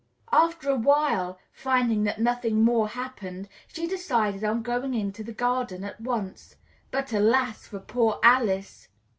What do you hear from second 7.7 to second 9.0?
poor Alice!